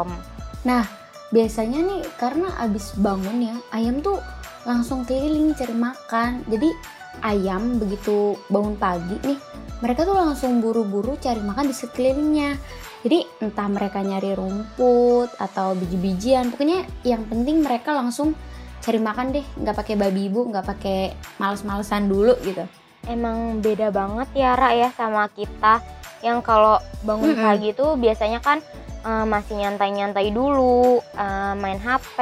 biasanya 1.30 1.80
nih 1.84 2.02
karena 2.16 2.50
abis 2.64 2.96
bangun 2.98 3.44
ya 3.44 3.56
ayam 3.76 4.00
tuh 4.00 4.18
langsung 4.64 5.04
keliling 5.04 5.52
cari 5.54 5.76
makan 5.76 6.44
jadi 6.48 6.72
ayam 7.24 7.80
begitu 7.80 8.40
bangun 8.48 8.80
pagi 8.80 9.16
nih 9.28 9.40
mereka 9.84 10.08
tuh 10.08 10.16
langsung 10.16 10.64
buru-buru 10.64 11.20
cari 11.20 11.44
makan 11.44 11.70
di 11.70 11.76
sekelilingnya 11.76 12.56
jadi 13.06 13.24
entah 13.44 13.68
mereka 13.70 14.02
nyari 14.02 14.34
rumput 14.34 15.30
atau 15.38 15.78
biji-bijian 15.78 16.50
pokoknya 16.50 16.86
yang 17.06 17.26
penting 17.30 17.62
mereka 17.62 17.94
langsung 17.94 18.34
cari 18.82 19.00
makan 19.04 19.36
deh. 19.36 19.46
Nggak 19.60 19.76
pakai 19.84 19.96
babi 20.00 20.32
ibu 20.32 20.48
nggak 20.48 20.66
pakai 20.66 21.14
males-malesan 21.38 22.08
dulu 22.08 22.34
gitu. 22.42 22.64
Emang 23.08 23.60
beda 23.60 23.92
banget 23.92 24.28
ya 24.36 24.56
Ra 24.56 24.72
ya 24.74 24.90
sama 24.96 25.28
kita. 25.32 25.84
Yang 26.24 26.40
kalau 26.48 26.82
bangun 27.06 27.38
Mm-mm. 27.38 27.46
pagi 27.46 27.70
tuh 27.78 28.00
biasanya 28.00 28.40
kan 28.42 28.64
eh, 29.06 29.26
masih 29.28 29.60
nyantai-nyantai 29.62 30.32
dulu, 30.34 31.04
eh, 31.04 31.54
main 31.60 31.78
HP 31.78 32.18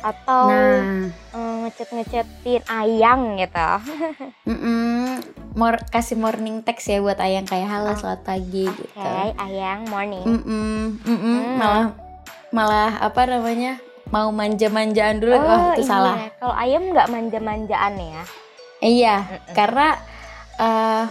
atau 0.00 0.48
nah. 0.48 1.06
eh, 1.12 1.54
ngechat-ngechatin 1.66 2.62
ayang 2.64 3.36
gitu. 3.36 3.70
mm-mm, 4.50 5.20
mor- 5.52 5.82
kasih 5.90 6.14
morning 6.14 6.62
text 6.62 6.86
ya 6.86 7.02
buat 7.02 7.18
ayang 7.18 7.46
kayak 7.46 7.66
halo 7.66 7.92
selamat 7.94 8.22
pagi 8.22 8.66
Oke, 8.66 8.78
gitu 8.78 9.10
ayang 9.36 9.80
morning. 9.90 10.22
Mm-mm, 10.22 10.78
mm-mm. 11.02 11.36
Hmm. 11.36 11.56
malah 11.58 11.86
malah 12.50 12.90
apa 13.00 13.22
namanya 13.26 13.78
mau 14.10 14.30
manja-manjaan 14.30 15.22
dulu 15.22 15.34
wah 15.34 15.74
itu 15.74 15.82
iya. 15.82 15.88
salah 15.88 16.16
Kalau 16.36 16.54
ayam 16.54 16.82
nggak 16.90 17.08
manja-manjaan 17.08 17.94
ya. 17.94 18.22
iya 18.80 19.16
Mm-mm. 19.22 19.54
karena 19.54 19.86
eh, 20.56 21.04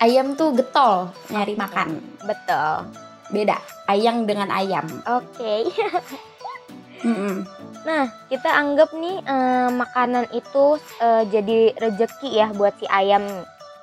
ayam 0.00 0.32
tuh 0.34 0.52
getol 0.52 1.12
nyari 1.28 1.54
makan 1.54 2.00
Betul. 2.24 2.88
beda 3.30 3.56
ayang 3.88 4.24
dengan 4.24 4.48
ayam 4.48 4.88
Oke. 5.06 5.68
Mm-mm. 7.02 7.42
Nah, 7.82 8.06
kita 8.30 8.46
anggap 8.46 8.94
nih 8.94 9.18
eh, 9.18 9.68
makanan 9.68 10.30
itu 10.30 10.64
eh, 11.02 11.26
jadi 11.26 11.74
rejeki 11.74 12.30
ya 12.30 12.46
buat 12.54 12.78
si 12.78 12.86
ayam 12.86 13.26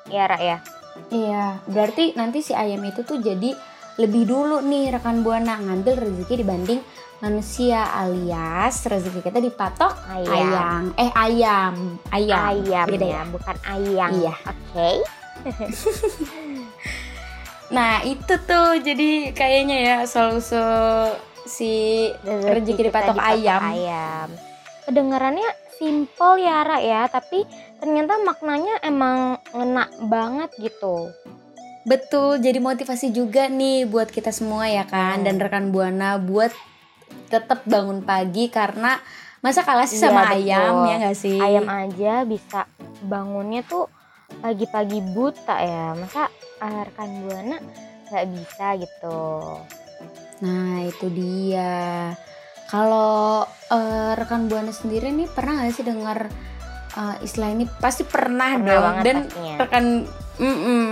ya 0.09 0.23
Ra 0.27 0.37
ya. 0.37 0.57
iya 1.13 1.45
berarti 1.69 2.13
nanti 2.19 2.43
si 2.43 2.51
ayam 2.51 2.83
itu 2.83 3.05
tuh 3.07 3.21
jadi 3.21 3.55
lebih 3.99 4.27
dulu 4.27 4.59
nih 4.63 4.95
rekan 4.95 5.23
buana 5.23 5.59
ngambil 5.59 5.95
rezeki 6.01 6.43
dibanding 6.43 6.81
manusia 7.19 7.83
alias 7.99 8.87
rezeki 8.87 9.19
kita 9.19 9.43
dipatok 9.43 9.91
Ayam. 10.07 10.31
ayam 10.31 10.83
eh 10.95 11.11
ayam 11.15 11.75
ayam 12.15 12.39
Ayam 12.63 12.85
beda 12.87 13.07
ya, 13.07 13.21
bukan 13.27 13.55
ayang. 13.67 14.11
Iya. 14.15 14.33
Oke. 14.47 14.91
Nah 17.69 18.01
itu 18.01 18.33
tuh 18.49 18.81
jadi 18.81 19.29
kayaknya 19.29 19.77
ya 19.77 19.97
solusi 20.09 20.57
si 21.45 21.73
rezeki 22.25 22.73
kita 22.81 22.89
dipatok 22.89 23.17
ayam. 23.21 23.61
ayam. 23.61 24.27
Kedengarannya 24.89 25.49
simple 25.77 26.41
ya 26.41 26.65
Ra 26.65 26.81
ya, 26.81 27.05
tapi 27.05 27.45
ternyata 27.79 28.19
maknanya 28.19 28.75
emang 28.81 29.17
ngena 29.51 29.83
banget 30.05 30.49
gitu. 30.59 31.09
Betul, 31.83 32.37
jadi 32.37 32.59
motivasi 32.59 33.09
juga 33.09 33.47
nih 33.47 33.87
buat 33.87 34.07
kita 34.07 34.29
semua 34.29 34.67
ya 34.67 34.83
kan 34.83 35.19
Hmm. 35.19 35.25
dan 35.25 35.35
rekan 35.39 35.71
buana 35.71 36.19
buat 36.19 36.51
tetap 37.27 37.63
bangun 37.65 38.03
pagi 38.03 38.51
karena 38.51 38.99
masa 39.39 39.63
kalah 39.63 39.87
sih 39.87 39.97
Iya, 39.97 40.11
sama 40.11 40.27
betul. 40.27 40.35
ayam 40.43 40.75
ya 40.83 40.95
nggak 40.99 41.17
sih? 41.17 41.39
Ayam 41.39 41.65
aja 41.65 42.13
bisa 42.23 42.59
bangunnya 43.01 43.63
tuh 43.63 43.87
pagi-pagi 44.37 44.99
buta 45.15 45.55
ya. 45.57 45.95
Masa 45.95 46.27
eh, 46.59 46.81
rekan 46.83 47.09
buana 47.23 47.57
nggak 48.11 48.25
bisa 48.27 48.65
gitu. 48.77 49.19
Nah 50.43 50.83
itu 50.83 51.05
dia. 51.09 52.13
Kalau 52.67 53.47
eh, 53.71 54.11
rekan 54.13 54.45
buana 54.45 54.69
sendiri 54.69 55.09
nih 55.09 55.31
pernah 55.31 55.63
nggak 55.63 55.73
sih 55.73 55.87
dengar 55.87 56.27
eh, 56.91 57.15
istilah 57.21 57.49
ini? 57.49 57.65
Pasti 57.75 58.03
pernah, 58.03 58.55
Pernah 58.55 58.65
dong. 58.65 58.83
banget 58.83 59.03
dan 59.03 59.17
pastinya. 59.23 59.55
rekan, 59.59 59.85
mm-mm. 60.37 60.87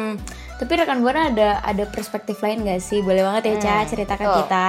tapi 0.55 0.71
rekan 0.75 0.99
buana 0.99 1.21
ada 1.27 1.49
ada 1.61 1.83
perspektif 1.85 2.37
lain 2.39 2.61
nggak 2.61 2.79
sih? 2.79 2.99
Boleh 2.99 3.21
banget 3.21 3.43
ya 3.45 3.55
Ca 3.59 3.75
Hmm, 3.75 3.87
cerita 3.87 4.13
ke 4.13 4.23
betul. 4.23 4.37
kita. 4.41 4.67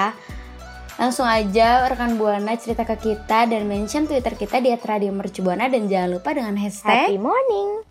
Langsung 0.97 1.25
aja 1.25 1.87
rekan 1.87 2.14
buana 2.14 2.52
cerita 2.54 2.82
ke 2.82 2.97
kita 2.97 3.47
dan 3.47 3.62
mention 3.64 4.04
Twitter 4.04 4.35
kita 4.35 4.58
di 4.58 4.75
@radio 4.75 5.11
mercubuana 5.11 5.66
dan 5.66 5.87
jangan 5.87 6.11
lupa 6.12 6.32
dengan 6.32 6.56
hashtag 6.56 7.06
Happy 7.06 7.16
morning. 7.16 7.87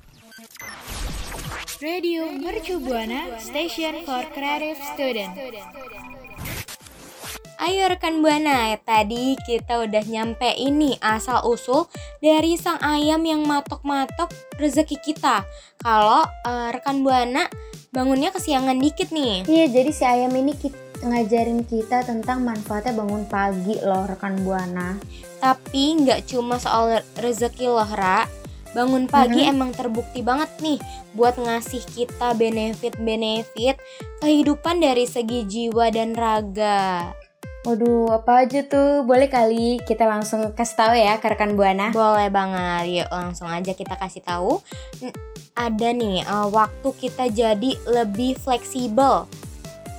Radio 1.77 2.25
Mercu 2.34 2.82
Buana 2.82 3.38
Station 3.38 4.01
for 4.01 4.25
Creative 4.34 4.82
Student. 4.91 5.38
Ayo 7.58 7.90
rekan 7.90 8.22
Buana, 8.22 8.78
tadi 8.78 9.34
kita 9.42 9.82
udah 9.82 10.04
nyampe 10.06 10.46
ini 10.54 10.94
asal 11.02 11.42
usul 11.42 11.90
dari 12.22 12.54
sang 12.54 12.78
ayam 12.78 13.26
yang 13.26 13.42
matok-matok 13.44 14.30
rezeki 14.56 15.02
kita. 15.02 15.42
Kalau 15.82 16.22
eh, 16.46 16.70
rekan 16.70 17.02
Buana 17.02 17.50
bangunnya 17.90 18.30
kesiangan 18.30 18.78
dikit 18.78 19.10
nih. 19.10 19.42
Iya, 19.44 19.66
jadi 19.74 19.90
si 19.90 20.04
ayam 20.06 20.32
ini 20.32 20.54
ki- 20.54 20.86
ngajarin 21.02 21.66
kita 21.66 22.06
tentang 22.06 22.42
manfaatnya 22.42 22.94
bangun 22.94 23.26
pagi 23.26 23.78
loh 23.80 24.06
rekan 24.06 24.38
buana. 24.42 24.98
Tapi 25.38 25.98
nggak 26.02 26.26
cuma 26.26 26.58
soal 26.58 26.90
rezeki 27.16 27.70
loh, 27.70 27.90
Ra. 27.90 28.26
Bangun 28.74 29.06
pagi 29.06 29.42
Mhm. 29.42 29.50
emang 29.50 29.72
terbukti 29.74 30.22
banget 30.22 30.50
nih 30.60 30.78
buat 31.14 31.38
ngasih 31.38 31.82
kita 31.90 32.34
benefit-benefit 32.34 33.78
kehidupan 34.20 34.78
dari 34.78 35.06
segi 35.06 35.42
jiwa 35.44 35.90
dan 35.90 36.14
raga. 36.14 37.14
Waduh, 37.67 38.15
apa 38.15 38.47
aja 38.47 38.63
tuh? 38.63 39.03
Boleh 39.03 39.27
kali 39.27 39.83
kita 39.83 40.07
langsung 40.07 40.55
kasih 40.55 40.77
tahu 40.79 40.93
ya 40.95 41.19
ke 41.19 41.27
rekan 41.27 41.59
buana. 41.59 41.91
Boleh 41.91 42.31
banget, 42.31 43.03
yuk 43.03 43.12
langsung 43.12 43.51
aja 43.51 43.75
kita 43.75 44.00
kasih 44.00 44.24
tahu. 44.24 44.63
Ada 45.51 45.91
nih 45.91 46.24
eh, 46.24 46.47
waktu 46.47 46.89
kita 46.95 47.27
jadi 47.27 47.75
lebih 47.91 48.39
fleksibel. 48.39 49.27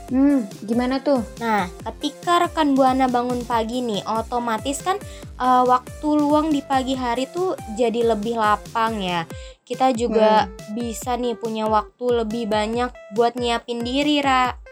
Hmm, 0.08 0.48
gimana 0.64 1.04
tuh? 1.04 1.20
Nah, 1.44 1.68
ketika 1.92 2.48
rekan 2.48 2.72
buana 2.72 3.04
bangun 3.04 3.44
pagi 3.44 3.84
nih, 3.84 4.00
otomatis 4.08 4.80
kan 4.80 4.96
eh, 5.36 5.64
waktu 5.68 6.08
luang 6.08 6.48
di 6.48 6.64
pagi 6.64 6.96
hari 6.96 7.28
tuh 7.28 7.52
jadi 7.76 8.16
lebih 8.16 8.40
lapang 8.40 8.96
ya. 8.96 9.28
Kita 9.68 9.92
juga 9.92 10.48
bisa 10.72 11.20
nih 11.20 11.36
punya 11.36 11.68
waktu 11.68 12.24
lebih 12.24 12.48
banyak 12.48 12.88
buat 13.12 13.36
nyiapin 13.36 13.84
diri, 13.84 14.24
Ra. 14.24 14.67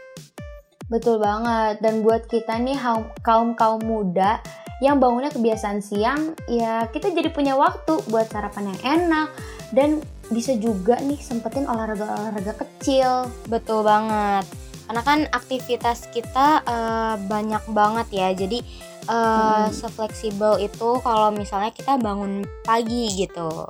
Betul 0.87 1.19
banget. 1.19 1.83
Dan 1.83 2.03
buat 2.03 2.27
kita 2.27 2.59
nih 2.63 2.79
kaum 3.23 3.55
kaum 3.59 3.83
muda 3.83 4.39
yang 4.77 5.01
bangunnya 5.01 5.33
kebiasaan 5.33 5.81
siang, 5.81 6.37
ya 6.45 6.85
kita 6.93 7.09
jadi 7.09 7.33
punya 7.33 7.57
waktu 7.57 7.97
buat 8.13 8.29
sarapan 8.29 8.69
yang 8.69 8.81
enak 8.85 9.29
dan 9.73 10.05
bisa 10.29 10.53
juga 10.53 11.01
nih 11.01 11.17
sempetin 11.17 11.65
olahraga-olahraga 11.65 12.53
kecil. 12.61 13.25
Betul 13.49 13.81
banget. 13.81 14.45
Karena 14.87 15.01
kan 15.03 15.19
aktivitas 15.33 16.07
kita 16.13 16.61
eh, 16.63 17.15
banyak 17.25 17.63
banget 17.73 18.07
ya. 18.13 18.29
Jadi 18.37 18.61
eh, 19.09 19.65
Mm-mm. 19.65 19.73
sefleksibel 19.73 20.61
itu 20.61 21.01
kalau 21.01 21.33
misalnya 21.33 21.73
kita 21.73 21.97
bangun 21.97 22.45
pagi 22.61 23.11
gitu. 23.17 23.65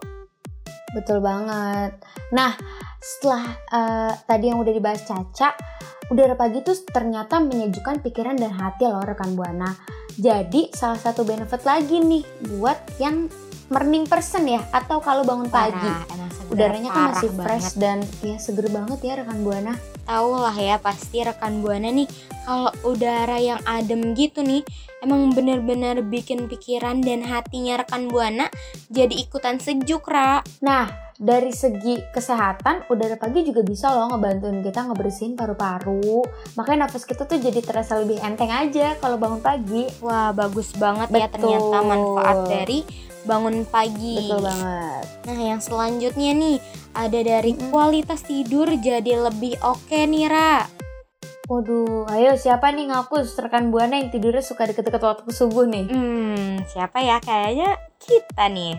Betul 0.97 1.21
banget. 1.21 1.93
Nah, 2.33 2.57
setelah 2.97 3.45
eh, 3.69 4.11
tadi 4.25 4.49
yang 4.49 4.57
udah 4.57 4.73
dibahas 4.73 5.05
Caca, 5.05 5.53
udara 6.09 6.33
pagi 6.33 6.65
tuh 6.65 6.73
ternyata 6.89 7.37
menyejukkan 7.37 8.01
pikiran 8.01 8.33
dan 8.33 8.49
hati 8.49 8.89
loh 8.89 9.05
rekan 9.05 9.37
Buana. 9.37 9.77
Jadi 10.17 10.73
salah 10.73 10.97
satu 10.97 11.21
benefit 11.21 11.61
lagi 11.61 12.01
nih 12.01 12.25
buat 12.57 12.97
yang 12.97 13.29
morning 13.69 14.09
person 14.09 14.49
ya 14.49 14.63
atau 14.73 14.97
kalau 14.97 15.21
bangun 15.21 15.51
pagi. 15.53 15.77
Parah, 15.77 16.31
seger, 16.33 16.49
Udaranya 16.49 16.89
tuh 16.89 16.97
parah 16.97 17.11
masih 17.13 17.29
banget. 17.29 17.45
fresh 17.45 17.69
dan 17.77 17.97
ya 18.25 18.37
seger 18.41 18.67
banget 18.73 18.99
ya 19.05 19.13
rekan 19.21 19.39
Buana. 19.45 19.73
Tahu 20.07 20.29
lah 20.39 20.55
ya 20.55 20.79
pasti 20.79 21.19
rekan 21.19 21.59
buana 21.59 21.91
nih 21.91 22.07
kalau 22.47 22.71
udara 22.87 23.37
yang 23.43 23.59
adem 23.67 24.15
gitu 24.15 24.39
nih 24.39 24.63
emang 25.05 25.33
bener-bener 25.33 26.01
bikin 26.01 26.49
pikiran 26.49 27.01
dan 27.03 27.21
hatinya 27.25 27.81
rekan 27.81 28.09
buana 28.09 28.49
jadi 28.89 29.13
ikutan 29.13 29.61
sejuk 29.61 30.07
ra. 30.09 30.41
Nah, 30.63 31.07
dari 31.17 31.49
segi 31.49 31.97
kesehatan, 32.13 32.85
udara 32.93 33.17
pagi 33.17 33.41
juga 33.41 33.65
bisa 33.65 33.89
loh 33.89 34.13
ngebantuin 34.13 34.61
kita 34.61 34.85
ngebersihin 34.85 35.33
paru-paru. 35.33 36.21
Makanya 36.53 36.85
nafas 36.85 37.09
kita 37.09 37.25
tuh 37.25 37.41
jadi 37.41 37.57
terasa 37.65 37.97
lebih 37.97 38.21
enteng 38.21 38.53
aja 38.53 38.93
kalau 39.01 39.17
bangun 39.17 39.41
pagi. 39.41 39.89
Wah 40.05 40.29
bagus 40.29 40.77
banget 40.77 41.09
ya 41.09 41.25
Betul. 41.25 41.57
ternyata 41.57 41.77
manfaat 41.81 42.37
dari 42.45 42.79
bangun 43.25 43.65
pagi. 43.65 44.29
Betul 44.29 44.45
banget. 44.45 45.05
Nah 45.25 45.39
yang 45.41 45.61
selanjutnya 45.61 46.31
nih 46.37 46.57
ada 46.93 47.19
dari 47.25 47.53
kualitas 47.73 48.21
tidur 48.21 48.69
jadi 48.77 49.17
lebih 49.17 49.57
oke 49.65 49.97
nih 49.97 50.29
Ra. 50.29 50.76
Waduh, 51.47 52.03
ayo 52.11 52.35
siapa 52.35 52.75
nih 52.75 52.91
ngaku 52.91 53.23
rekan 53.23 53.71
buana 53.71 53.95
yang 53.95 54.11
tidurnya 54.11 54.43
suka 54.43 54.67
deket-deket 54.67 54.99
waktu 54.99 55.31
subuh 55.31 55.63
nih? 55.63 55.87
Hmm 55.87 56.59
siapa 56.67 56.99
ya 56.99 57.23
kayaknya 57.23 57.79
kita 58.03 58.51
nih. 58.51 58.75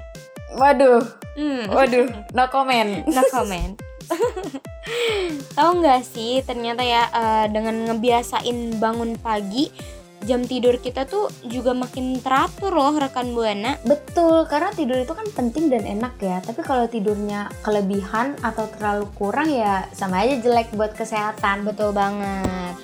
Waduh, 0.52 1.00
Hmm. 1.32 1.64
waduh, 1.72 2.04
no 2.36 2.44
comment. 2.52 3.04
no 3.16 3.24
comment. 3.32 3.72
Tahu 5.56 5.70
nggak 5.80 6.04
sih 6.04 6.44
ternyata 6.44 6.84
ya 6.84 7.08
eh, 7.08 7.46
dengan 7.48 7.88
ngebiasain 7.88 8.76
bangun 8.76 9.16
pagi 9.16 9.72
jam 10.20 10.42
tidur 10.42 10.76
kita 10.76 11.04
tuh 11.04 11.30
juga 11.44 11.70
makin 11.70 12.18
teratur 12.18 12.70
loh 12.70 12.90
rekan 12.92 13.30
buana. 13.30 13.78
Betul, 13.82 14.44
karena 14.44 14.70
tidur 14.70 14.98
itu 14.98 15.10
kan 15.10 15.26
penting 15.30 15.68
dan 15.68 15.82
enak 15.82 16.18
ya. 16.18 16.38
Tapi 16.40 16.60
kalau 16.60 16.84
tidurnya 16.84 17.46
kelebihan 17.60 18.34
atau 18.40 18.66
terlalu 18.68 19.06
kurang 19.14 19.46
ya 19.46 19.86
sama 19.90 20.20
aja 20.20 20.36
jelek 20.36 20.72
buat 20.72 20.92
kesehatan. 20.92 21.62
Betul 21.62 21.92
banget. 21.92 22.74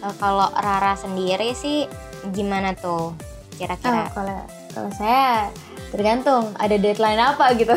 Eh, 0.00 0.14
kalau 0.16 0.46
Rara 0.52 0.94
sendiri 0.94 1.52
sih 1.52 1.90
gimana 2.28 2.72
tuh 2.72 3.12
Oh, 3.56 3.58
kira-kira? 3.58 4.12
kalau 4.12 4.38
kalau 4.70 4.90
saya 4.92 5.48
tergantung 5.88 6.52
ada 6.54 6.76
deadline 6.76 7.16
apa 7.16 7.56
gitu. 7.56 7.72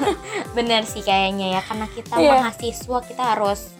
Bener 0.56 0.84
sih 0.84 1.00
kayaknya 1.00 1.56
ya 1.56 1.60
karena 1.60 1.86
kita 1.88 2.14
Iya. 2.14 2.30
mahasiswa 2.38 2.98
kita 3.02 3.22
harus 3.24 3.72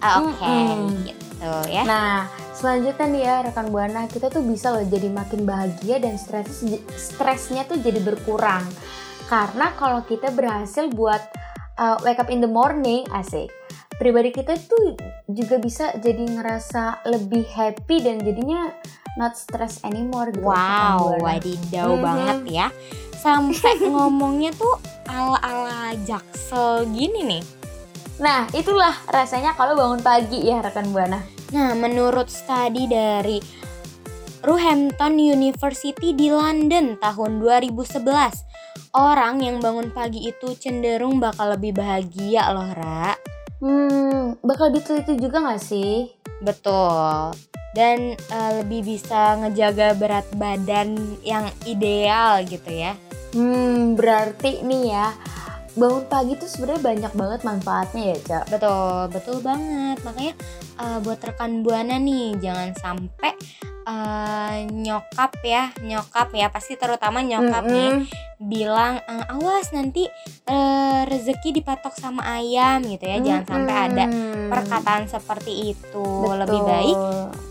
ah, 0.00 0.18
oke 0.18 0.40
Mm-mm. 0.40 1.04
gitu 1.04 1.52
ya. 1.68 1.84
Nah, 1.84 2.24
selanjutnya 2.56 3.06
nih 3.06 3.22
ya 3.22 3.36
rekan 3.44 3.68
buana 3.68 4.08
kita 4.08 4.32
tuh 4.32 4.40
bisa 4.40 4.72
loh 4.72 4.82
jadi 4.88 5.12
makin 5.12 5.44
bahagia 5.44 6.00
dan 6.00 6.16
stres 6.16 6.64
stresnya 6.96 7.68
tuh 7.68 7.76
jadi 7.78 8.00
berkurang. 8.00 8.64
Karena 9.28 9.74
kalau 9.76 10.00
kita 10.06 10.32
berhasil 10.32 10.88
buat 10.88 11.20
uh, 11.76 12.00
wake 12.06 12.18
up 12.22 12.32
in 12.32 12.40
the 12.40 12.48
morning, 12.48 13.04
asik. 13.12 13.52
Pribadi 13.96 14.28
kita 14.28 14.60
tuh 14.60 14.92
juga 15.26 15.56
bisa 15.56 15.88
jadi 15.96 16.20
ngerasa 16.28 17.08
lebih 17.08 17.48
happy 17.48 18.04
dan 18.04 18.20
jadinya 18.20 18.68
not 19.16 19.34
stress 19.34 19.80
anymore 19.82 20.28
gitu. 20.30 20.44
Wow, 20.44 21.16
Buana. 21.16 21.24
wadidaw 21.24 21.88
Mhm. 21.96 22.02
banget 22.04 22.38
ya. 22.52 22.66
Sampai 23.16 23.80
ngomongnya 23.88 24.52
tuh 24.52 24.76
ala-ala 25.08 25.96
jaksel 26.04 26.84
gini 26.92 27.24
nih. 27.24 27.44
Nah, 28.20 28.48
itulah 28.52 28.96
rasanya 29.08 29.56
kalau 29.56 29.76
bangun 29.76 30.00
pagi 30.00 30.44
ya 30.44 30.60
rekan 30.60 30.92
buana. 30.92 31.35
Nah, 31.54 31.78
menurut 31.78 32.26
studi 32.26 32.90
dari 32.90 33.38
Roehampton 34.42 35.18
University 35.18 36.10
di 36.14 36.30
London 36.30 36.98
tahun 36.98 37.38
2011, 37.42 38.02
orang 38.94 39.42
yang 39.42 39.62
bangun 39.62 39.90
pagi 39.94 40.26
itu 40.26 40.54
cenderung 40.58 41.22
bakal 41.22 41.54
lebih 41.54 41.74
bahagia 41.74 42.50
loh, 42.50 42.70
Ra. 42.74 43.14
Hmm, 43.62 44.36
bakal 44.42 44.74
diteliti 44.74 45.18
juga 45.18 45.42
gak 45.54 45.62
sih? 45.62 46.10
Betul. 46.42 47.34
Dan 47.74 48.16
eh, 48.16 48.52
lebih 48.62 48.86
bisa 48.96 49.36
ngejaga 49.40 49.94
berat 49.96 50.26
badan 50.34 50.94
yang 51.22 51.46
ideal 51.64 52.42
gitu 52.46 52.70
ya. 52.70 52.94
Hmm, 53.36 53.94
berarti 53.94 54.64
nih 54.64 54.82
ya 54.96 55.12
bangun 55.76 56.08
pagi 56.08 56.40
tuh 56.40 56.48
sebenarnya 56.48 56.82
banyak 56.82 57.12
banget 57.12 57.40
manfaatnya 57.44 58.02
ya, 58.14 58.18
Cak. 58.24 58.44
Betul, 58.48 58.96
betul 59.12 59.36
banget. 59.44 60.00
Makanya 60.02 60.34
eh, 60.76 60.98
buat 61.00 61.20
rekan 61.20 61.60
buana 61.60 61.96
nih 61.96 62.36
jangan 62.38 62.70
sampai 62.76 63.32
eh, 63.86 64.56
nyokap 64.66 65.38
ya, 65.40 65.70
nyokap 65.80 66.34
ya 66.34 66.50
pasti 66.50 66.74
terutama 66.74 67.22
nyokap 67.22 67.64
nih 67.64 67.90
Mm-mm. 68.02 68.08
bilang 68.42 68.98
"Eh, 69.06 69.24
awas 69.32 69.70
nanti 69.70 70.04
eh, 70.46 71.00
rezeki 71.06 71.56
dipatok 71.56 71.94
sama 71.94 72.26
ayam 72.36 72.82
gitu 72.82 73.04
ya. 73.06 73.18
Jangan 73.22 73.44
sampai 73.46 73.74
ada 73.90 74.04
perkataan 74.50 75.02
seperti 75.06 75.72
itu. 75.72 76.02
Betul. 76.02 76.36
Lebih 76.44 76.60
baik 76.62 76.96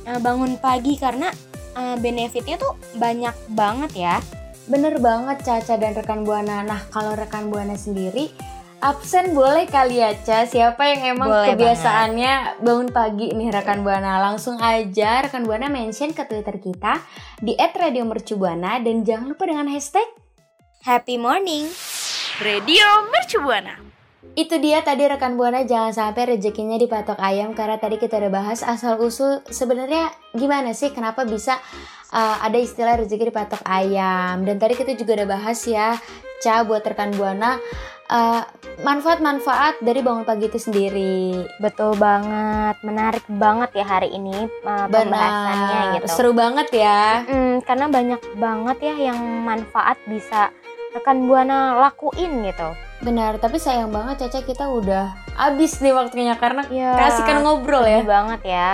eh, 0.05 0.19
bangun 0.19 0.53
pagi 0.59 0.93
karena 0.99 1.31
eh, 1.75 1.95
benefitnya 1.97 2.59
tuh 2.59 2.75
banyak 2.95 3.35
banget 3.51 3.91
ya. 3.95 4.15
Bener 4.65 4.97
banget 4.97 5.45
Caca 5.45 5.77
dan 5.77 5.93
rekan 5.93 6.25
Buana. 6.25 6.65
Nah, 6.65 6.81
kalau 6.89 7.13
rekan 7.13 7.53
Buana 7.53 7.77
sendiri 7.77 8.33
absen 8.83 9.31
boleh 9.35 9.67
kali 9.67 10.03
ya, 10.03 10.11
Ca. 10.19 10.43
Siapa 10.47 10.81
yang 10.91 11.15
emang 11.15 11.27
Boleh 11.29 11.53
kebiasaannya 11.53 12.63
bangun 12.63 12.89
pagi 12.91 13.31
nih 13.31 13.51
rekan 13.51 13.83
Buana? 13.85 14.19
Langsung 14.19 14.59
aja 14.59 15.23
rekan 15.23 15.47
Buana 15.47 15.71
mention 15.71 16.11
ke 16.11 16.23
Twitter 16.27 16.57
kita 16.59 16.99
di 17.39 17.55
@radiomercubuana 17.55 18.83
dan 18.83 19.07
jangan 19.07 19.31
lupa 19.31 19.47
dengan 19.47 19.71
hashtag 19.71 20.05
Happy 20.85 21.17
morning. 21.17 21.65
Radio 22.43 22.85
Mercubuana. 23.09 23.79
Itu 24.35 24.59
dia 24.59 24.83
tadi 24.83 25.07
rekan 25.07 25.39
Buana 25.39 25.63
jangan 25.63 25.95
sampai 25.95 26.35
rezekinya 26.35 26.75
dipatok 26.75 27.15
ayam 27.17 27.55
karena 27.55 27.79
tadi 27.79 27.95
kita 27.95 28.19
udah 28.19 28.31
bahas 28.43 28.59
asal 28.61 28.99
usul 28.99 29.39
sebenarnya 29.47 30.11
gimana 30.35 30.75
sih 30.75 30.91
kenapa 30.91 31.23
bisa 31.23 31.55
uh, 32.11 32.43
ada 32.43 32.59
istilah 32.59 32.99
rezeki 32.99 33.31
dipatok 33.31 33.63
ayam 33.63 34.43
dan 34.43 34.59
tadi 34.59 34.75
kita 34.75 34.99
juga 34.99 35.23
udah 35.23 35.39
bahas 35.39 35.63
ya 35.63 35.95
Ca 36.43 36.67
buat 36.67 36.83
rekan 36.83 37.15
Buana 37.15 37.55
uh, 38.09 38.43
manfaat-manfaat 38.81 39.81
dari 39.81 40.01
bangun 40.01 40.25
pagi 40.27 40.49
itu 40.49 40.59
sendiri. 40.59 41.45
Betul 41.61 41.97
banget, 41.97 42.77
menarik 42.85 43.25
banget 43.29 43.71
ya 43.77 43.85
hari 43.85 44.13
ini 44.13 44.49
uh, 44.65 44.87
pembahasannya 44.89 45.79
Benar, 45.79 45.95
gitu. 45.99 46.07
seru 46.11 46.31
banget 46.35 46.67
ya. 46.73 47.25
Mm, 47.25 47.55
karena 47.65 47.85
banyak 47.89 48.21
banget 48.37 48.77
ya 48.81 48.95
yang 49.13 49.19
manfaat 49.45 49.97
bisa 50.09 50.51
rekan 50.95 51.27
buana 51.27 51.75
lakuin 51.79 52.45
gitu. 52.47 52.69
Benar, 53.03 53.37
tapi 53.43 53.59
sayang 53.59 53.91
banget 53.91 54.25
Caca 54.25 54.39
kita 54.47 54.65
udah 54.71 55.11
habis 55.35 55.83
nih 55.83 55.91
waktunya 55.91 56.39
karena 56.39 56.63
Ya, 56.71 56.95
kasihkan 56.95 57.43
ngobrol 57.43 57.83
ya. 57.83 57.99
banget 58.07 58.41
ya. 58.47 58.69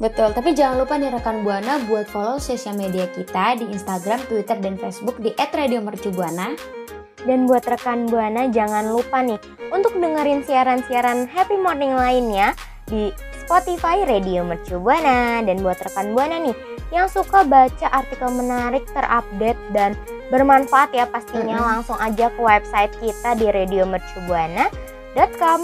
Betul, 0.00 0.32
tapi 0.32 0.56
jangan 0.56 0.80
lupa 0.80 0.96
nih 0.96 1.12
rekan 1.12 1.44
Buana 1.44 1.76
buat 1.84 2.08
follow 2.08 2.40
sosial 2.40 2.72
media 2.72 3.04
kita 3.12 3.60
di 3.60 3.68
Instagram, 3.68 4.24
Twitter, 4.32 4.56
dan 4.56 4.80
Facebook 4.80 5.20
di 5.20 5.28
@radiomercubuana. 5.36 6.79
Dan 7.24 7.44
buat 7.44 7.64
rekan 7.68 8.08
buana 8.08 8.48
jangan 8.48 8.88
lupa 8.88 9.20
nih 9.20 9.36
untuk 9.70 9.92
dengerin 9.96 10.40
siaran-siaran 10.40 11.28
Happy 11.28 11.56
Morning 11.56 11.92
lainnya 11.92 12.56
di 12.88 13.12
Spotify 13.36 14.02
Radio 14.08 14.42
Mercu 14.42 14.80
Buana. 14.80 15.44
Dan 15.44 15.60
buat 15.60 15.76
rekan 15.78 16.16
buana 16.16 16.40
nih 16.40 16.56
yang 16.90 17.06
suka 17.06 17.44
baca 17.44 17.86
artikel 17.92 18.32
menarik, 18.32 18.82
terupdate 18.90 19.60
dan 19.70 19.94
bermanfaat 20.30 20.90
ya 20.90 21.06
pastinya 21.06 21.58
Mm-mm. 21.58 21.70
langsung 21.76 21.98
aja 21.98 22.30
ke 22.30 22.40
website 22.40 22.92
kita 22.98 23.34
di 23.34 23.46
radiomercubuana.com. 23.46 25.60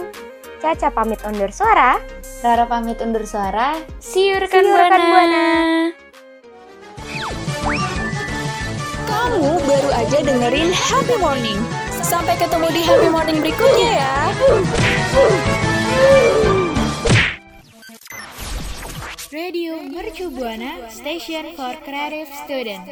Caca 0.57 0.88
pamit 0.88 1.21
undur 1.23 1.53
suara. 1.53 2.01
Rara 2.40 2.64
pamit 2.64 2.99
undur 2.99 3.23
suara. 3.25 3.77
See 3.99 4.33
you 4.33 4.40
rekan 4.40 4.64
See 4.64 4.66
you, 4.66 4.75
Buana. 4.75 4.88
rekan 4.88 5.03
Buana. 5.05 6.06
Kamu 9.17 9.57
baru 9.65 9.91
aja 9.97 10.19
dengerin 10.21 10.69
Happy 10.77 11.17
Morning. 11.17 11.57
Sampai 12.05 12.37
ketemu 12.37 12.69
di 12.69 12.85
Happy 12.85 13.09
Morning 13.09 13.41
berikutnya 13.41 13.91
ya. 13.97 14.17
Radio 19.33 19.81
Mercu 19.81 20.29
Buana 20.29 20.93
Station 20.93 21.57
for 21.57 21.81
Creative 21.81 22.29
Student. 22.45 22.85